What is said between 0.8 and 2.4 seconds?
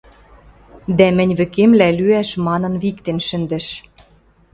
дӓ мӹнь вӹкемлӓ лӱӓш